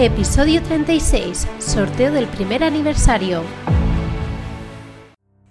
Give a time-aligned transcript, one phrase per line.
[0.00, 3.42] Episodio 36, sorteo del primer aniversario.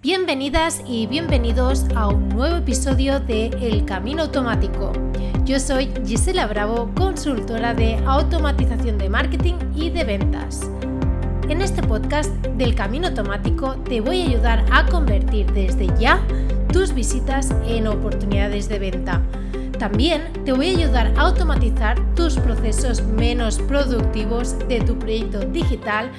[0.00, 4.94] Bienvenidas y bienvenidos a un nuevo episodio de El Camino Automático.
[5.44, 10.70] Yo soy Gisela Bravo, consultora de automatización de marketing y de ventas.
[11.50, 16.26] En este podcast del Camino Automático te voy a ayudar a convertir desde ya
[16.72, 19.20] tus visitas en oportunidades de venta
[19.78, 26.10] también te voy a ayudar a automatizar tus procesos menos productivos de tu proyecto digital,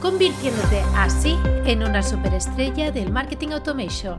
[0.00, 4.18] convirtiéndote así en una superestrella del marketing automation.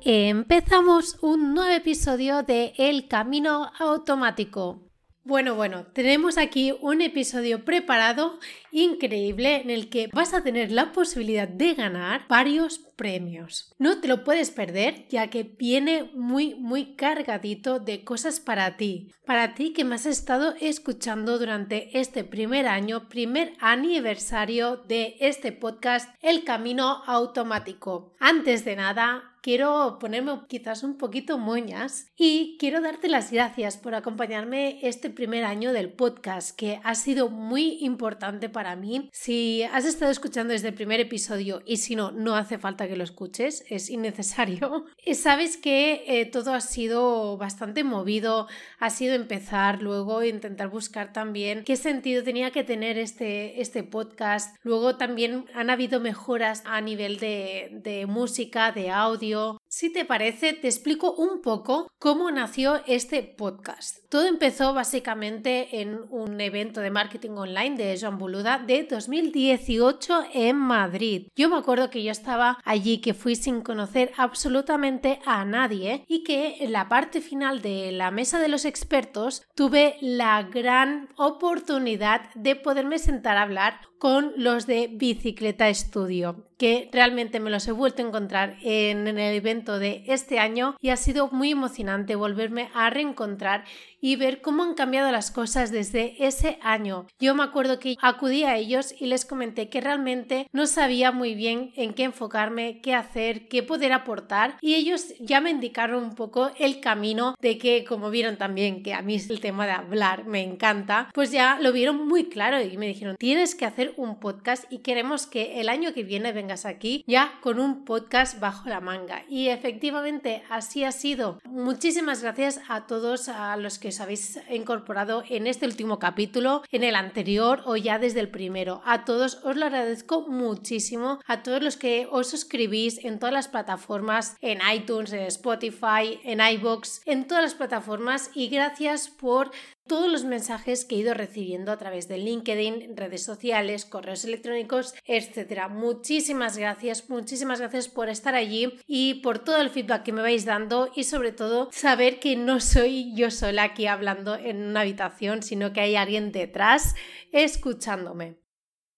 [0.00, 4.85] Empezamos un nuevo episodio de El Camino Automático.
[5.26, 8.38] Bueno, bueno, tenemos aquí un episodio preparado
[8.70, 13.74] increíble en el que vas a tener la posibilidad de ganar varios premios.
[13.76, 19.10] No te lo puedes perder ya que viene muy muy cargadito de cosas para ti.
[19.26, 25.50] Para ti que me has estado escuchando durante este primer año, primer aniversario de este
[25.50, 28.14] podcast El Camino Automático.
[28.20, 33.94] Antes de nada, quiero ponerme quizás un poquito moñas y quiero darte las gracias por
[33.94, 39.08] acompañarme este primer año del podcast que ha sido muy importante para mí.
[39.12, 42.96] Si has estado escuchando desde el primer episodio y si no, no hace falta que
[42.96, 44.86] lo escuches, es innecesario.
[45.14, 48.48] Sabes que eh, todo ha sido bastante movido,
[48.80, 54.56] ha sido empezar, luego intentar buscar también qué sentido tenía que tener este, este podcast.
[54.64, 60.06] Luego también han habido mejoras a nivel de, de música, de audio radio si te
[60.06, 63.98] parece, te explico un poco cómo nació este podcast.
[64.08, 70.56] Todo empezó básicamente en un evento de marketing online de Joan Boluda de 2018 en
[70.56, 71.28] Madrid.
[71.36, 76.24] Yo me acuerdo que yo estaba allí, que fui sin conocer absolutamente a nadie y
[76.24, 82.32] que en la parte final de la mesa de los expertos tuve la gran oportunidad
[82.34, 87.72] de poderme sentar a hablar con los de Bicicleta Estudio, que realmente me los he
[87.72, 92.70] vuelto a encontrar en el evento de este año y ha sido muy emocionante volverme
[92.74, 93.64] a reencontrar
[94.00, 97.06] y ver cómo han cambiado las cosas desde ese año.
[97.18, 101.34] Yo me acuerdo que acudí a ellos y les comenté que realmente no sabía muy
[101.34, 106.14] bien en qué enfocarme, qué hacer, qué poder aportar y ellos ya me indicaron un
[106.14, 110.26] poco el camino de que, como vieron también que a mí el tema de hablar
[110.26, 114.20] me encanta, pues ya lo vieron muy claro y me dijeron tienes que hacer un
[114.20, 118.68] podcast y queremos que el año que viene vengas aquí ya con un podcast bajo
[118.68, 121.40] la manga y efectivamente así ha sido.
[121.44, 126.84] Muchísimas gracias a todos a los que os habéis incorporado en este último capítulo, en
[126.84, 128.82] el anterior o ya desde el primero.
[128.84, 133.48] A todos os lo agradezco muchísimo, a todos los que os suscribís en todas las
[133.48, 139.50] plataformas, en iTunes, en Spotify, en iBox, en todas las plataformas y gracias por
[139.86, 144.94] todos los mensajes que he ido recibiendo a través de LinkedIn, redes sociales, correos electrónicos,
[145.04, 145.68] etc.
[145.70, 150.44] Muchísimas gracias, muchísimas gracias por estar allí y por todo el feedback que me vais
[150.44, 155.42] dando y sobre todo saber que no soy yo sola aquí hablando en una habitación,
[155.42, 156.94] sino que hay alguien detrás
[157.32, 158.38] escuchándome.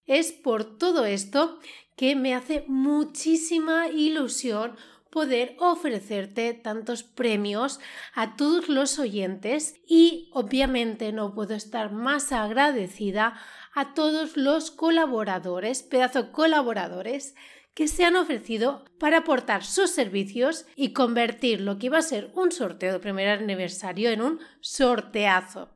[0.07, 1.59] Es por todo esto
[1.97, 4.77] que me hace muchísima ilusión
[5.11, 7.81] poder ofrecerte tantos premios
[8.15, 13.41] a todos los oyentes y obviamente no puedo estar más agradecida
[13.75, 17.35] a todos los colaboradores, pedazo colaboradores
[17.75, 22.33] que se han ofrecido para aportar sus servicios y convertir lo que iba a ser
[22.35, 25.71] un sorteo de primer aniversario en un sorteazo.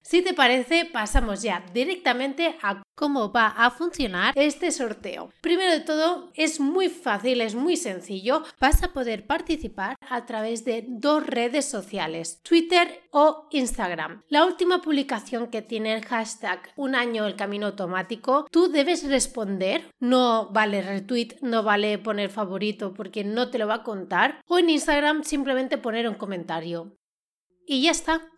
[0.00, 5.30] Si te parece, pasamos ya directamente a cómo va a funcionar este sorteo.
[5.40, 8.42] Primero de todo, es muy fácil, es muy sencillo.
[8.58, 14.24] Vas a poder participar a través de dos redes sociales, Twitter o Instagram.
[14.28, 19.88] La última publicación que tiene el hashtag un año el camino automático, tú debes responder.
[20.00, 24.40] No vale retweet, no vale poner favorito porque no te lo va a contar.
[24.48, 26.96] O en Instagram simplemente poner un comentario.
[27.64, 28.28] Y ya está.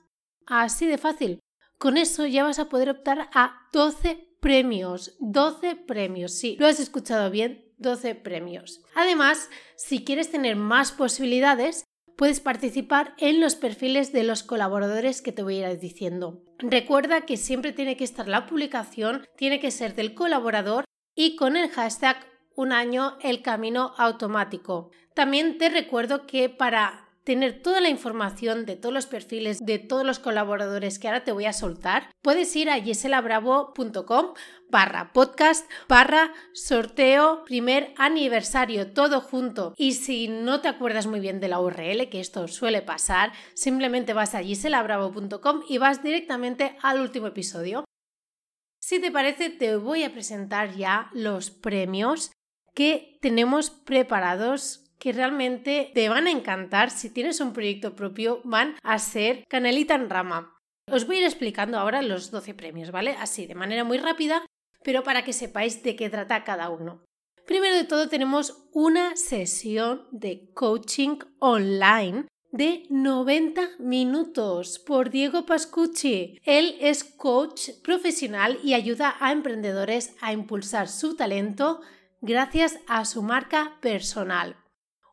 [0.46, 1.40] Así de fácil.
[1.78, 5.16] Con eso ya vas a poder optar a 12 premios.
[5.20, 8.82] 12 premios, sí, lo has escuchado bien, 12 premios.
[8.94, 11.84] Además, si quieres tener más posibilidades,
[12.16, 16.42] puedes participar en los perfiles de los colaboradores que te voy a ir diciendo.
[16.58, 20.84] Recuerda que siempre tiene que estar la publicación, tiene que ser del colaborador
[21.14, 24.90] y con el hashtag un año el camino automático.
[25.14, 30.04] También te recuerdo que para tener toda la información de todos los perfiles de todos
[30.04, 34.34] los colaboradores que ahora te voy a soltar, puedes ir a giselabravo.com
[34.68, 39.74] barra podcast barra sorteo primer aniversario todo junto.
[39.76, 44.12] Y si no te acuerdas muy bien de la URL que esto suele pasar simplemente
[44.12, 47.84] vas a giselabravo.com y vas directamente al último episodio.
[48.80, 52.32] Si te parece, te voy a presentar ya los premios
[52.74, 56.90] que tenemos preparados que realmente te van a encantar.
[56.90, 60.54] Si tienes un proyecto propio, van a ser canelita en rama.
[60.86, 63.16] Os voy a ir explicando ahora los 12 premios, ¿vale?
[63.18, 64.46] Así, de manera muy rápida,
[64.84, 67.04] pero para que sepáis de qué trata cada uno.
[67.46, 76.38] Primero de todo tenemos una sesión de coaching online de 90 minutos por Diego Pascucci.
[76.44, 81.80] Él es coach profesional y ayuda a emprendedores a impulsar su talento
[82.20, 84.56] gracias a su marca personal.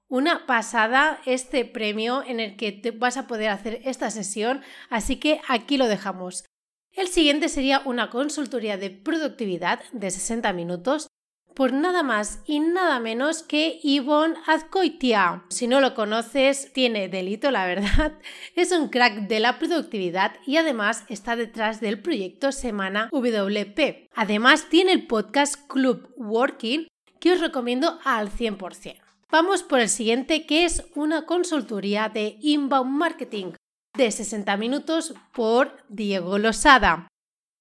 [0.09, 5.17] Una pasada este premio en el que te vas a poder hacer esta sesión, así
[5.17, 6.45] que aquí lo dejamos.
[6.93, 11.07] El siguiente sería una consultoría de productividad de 60 minutos
[11.53, 15.43] por nada más y nada menos que Yvonne Azcoitia.
[15.49, 18.13] Si no lo conoces, tiene delito, la verdad.
[18.55, 24.07] Es un crack de la productividad y además está detrás del proyecto Semana WP.
[24.15, 26.87] Además, tiene el podcast Club Working
[27.19, 29.06] que os recomiendo al 100%.
[29.29, 33.53] Vamos por el siguiente, que es una consultoría de inbound marketing
[33.95, 37.07] de 60 minutos por Diego Losada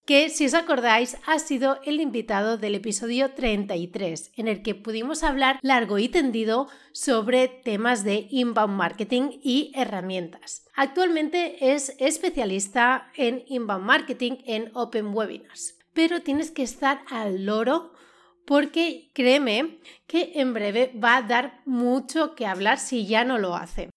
[0.06, 5.24] que si os acordáis ha sido el invitado del episodio 33, en el que pudimos
[5.24, 10.64] hablar largo y tendido sobre temas de inbound marketing y herramientas.
[10.76, 17.92] Actualmente es especialista en inbound marketing en Open Webinars, pero tienes que estar al loro
[18.46, 23.54] porque créeme que en breve va a dar mucho que hablar si ya no lo
[23.54, 23.90] hace.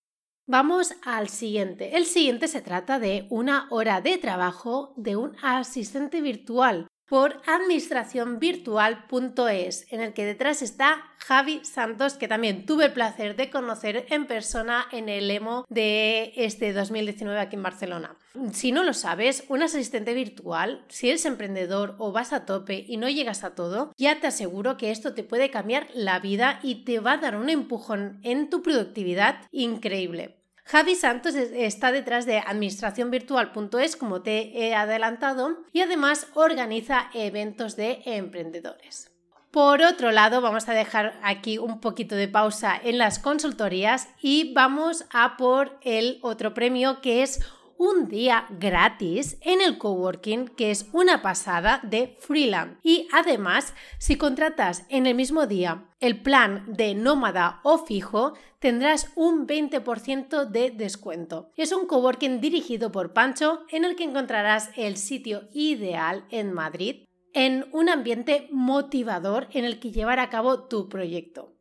[0.47, 1.95] Vamos al siguiente.
[1.95, 9.91] El siguiente se trata de una hora de trabajo de un asistente virtual por administracionvirtual.es,
[9.91, 14.25] en el que detrás está Javi Santos, que también tuve el placer de conocer en
[14.25, 18.15] persona en el EMO de este 2019 aquí en Barcelona.
[18.53, 22.97] Si no lo sabes, un asistente virtual, si eres emprendedor o vas a tope y
[22.97, 26.85] no llegas a todo, ya te aseguro que esto te puede cambiar la vida y
[26.85, 30.38] te va a dar un empujón en tu productividad increíble.
[30.71, 38.03] Javi Santos está detrás de administracionvirtual.es, como te he adelantado, y además organiza eventos de
[38.05, 39.09] emprendedores.
[39.49, 44.53] Por otro lado, vamos a dejar aquí un poquito de pausa en las consultorías y
[44.53, 47.39] vamos a por el otro premio que es
[47.79, 52.77] un día gratis en el coworking, que es una pasada de Freeland.
[52.83, 59.09] Y además, si contratas en el mismo día el plan de nómada o fijo, tendrás
[59.15, 61.51] un 20% de descuento.
[61.55, 67.05] Es un coworking dirigido por Pancho en el que encontrarás el sitio ideal en Madrid
[67.33, 71.58] en un ambiente motivador en el que llevar a cabo tu proyecto.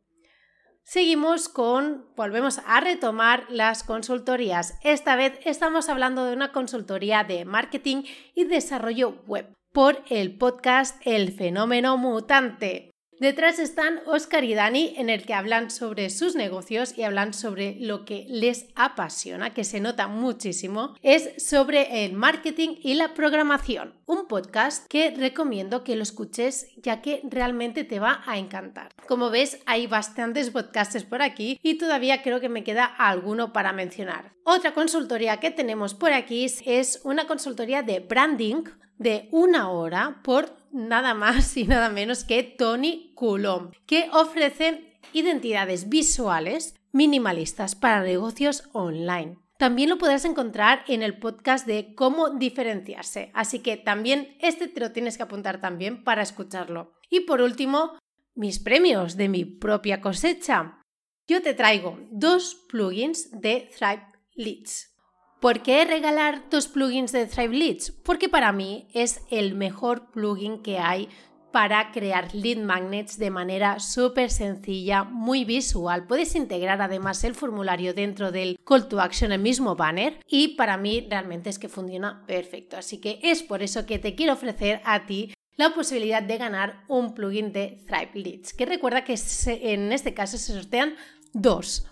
[0.91, 4.73] Seguimos con, volvemos a retomar las consultorías.
[4.81, 10.99] Esta vez estamos hablando de una consultoría de marketing y desarrollo web por el podcast
[11.05, 12.89] El fenómeno mutante.
[13.19, 17.75] Detrás están Oscar y Dani, en el que hablan sobre sus negocios y hablan sobre
[17.81, 23.93] lo que les apasiona, que se nota muchísimo, es sobre el marketing y la programación.
[24.05, 28.93] Un podcast que recomiendo que lo escuches ya que realmente te va a encantar.
[29.05, 33.73] Como ves, hay bastantes podcasts por aquí y todavía creo que me queda alguno para
[33.73, 34.31] mencionar.
[34.45, 38.63] Otra consultoría que tenemos por aquí es una consultoría de branding
[38.97, 45.89] de una hora por nada más y nada menos que Tony Coulomb, que ofrece identidades
[45.89, 49.37] visuales minimalistas para negocios online.
[49.57, 54.79] También lo podrás encontrar en el podcast de cómo diferenciarse, así que también este te
[54.79, 56.93] lo tienes que apuntar también para escucharlo.
[57.09, 57.97] Y por último,
[58.35, 60.81] mis premios de mi propia cosecha.
[61.27, 64.95] Yo te traigo dos plugins de Thrive Leads.
[65.39, 67.91] ¿Por qué regalar dos plugins de Thrive Leads?
[68.03, 71.07] Porque para mí es el mejor plugin que hay
[71.53, 76.05] para crear lead magnets de manera súper sencilla, muy visual.
[76.07, 80.75] Puedes integrar además el formulario dentro del call to action, el mismo banner, y para
[80.75, 82.75] mí realmente es que funciona perfecto.
[82.75, 86.83] Así que es por eso que te quiero ofrecer a ti la posibilidad de ganar
[86.89, 89.15] un plugin de Thrive Leads, que recuerda que
[89.47, 90.95] en este caso se sortean
[91.31, 91.85] dos.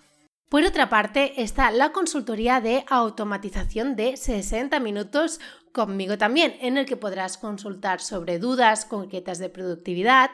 [0.48, 5.40] Por otra parte, está la consultoría de automatización de 60 minutos
[5.72, 10.30] conmigo también, en el que podrás consultar sobre dudas concretas de productividad,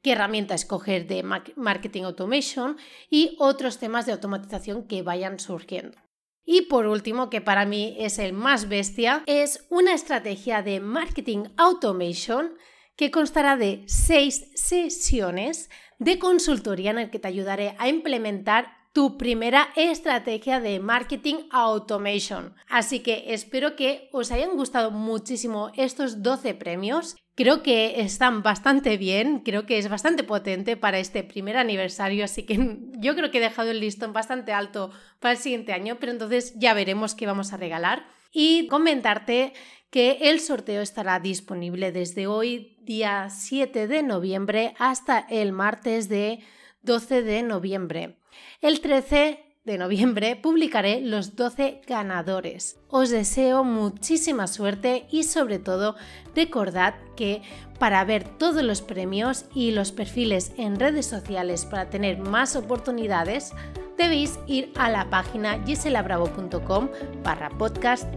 [0.00, 2.78] qué herramienta escoger de marketing automation
[3.10, 5.98] y otros temas de automatización que vayan surgiendo.
[6.46, 11.44] Y por último, que para mí es el más bestia, es una estrategia de marketing
[11.58, 12.54] automation
[12.96, 19.16] que constará de seis sesiones de consultoría en el que te ayudaré a implementar tu
[19.16, 22.56] primera estrategia de marketing automation.
[22.68, 28.96] Así que espero que os hayan gustado muchísimo estos 12 premios Creo que están bastante
[28.96, 33.38] bien, creo que es bastante potente para este primer aniversario, así que yo creo que
[33.38, 34.90] he dejado el listón bastante alto
[35.20, 38.04] para el siguiente año, pero entonces ya veremos qué vamos a regalar.
[38.32, 39.52] Y comentarte
[39.90, 46.40] que el sorteo estará disponible desde hoy, día 7 de noviembre, hasta el martes de
[46.82, 48.17] 12 de noviembre.
[48.60, 52.78] El 13 de noviembre publicaré los 12 ganadores.
[52.88, 55.94] Os deseo muchísima suerte y sobre todo
[56.34, 57.42] recordad que
[57.78, 63.52] para ver todos los premios y los perfiles en redes sociales para tener más oportunidades,
[63.98, 66.88] debéis ir a la página giselabravo.com
[67.22, 68.08] barra podcast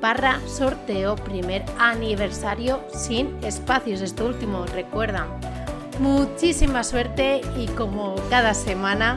[0.00, 4.00] barra sorteo primer aniversario sin espacios.
[4.00, 5.26] Esto último, recuerda.
[5.98, 9.16] Muchísima suerte y como cada semana